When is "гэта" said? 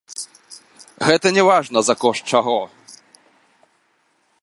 1.09-1.27